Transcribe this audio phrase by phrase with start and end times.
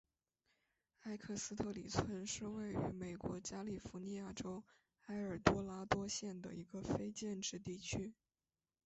[1.03, 4.63] 埃克斯特里村是位于美国加利福尼亚州
[5.05, 8.11] 埃尔多拉多县的一个非建制地区。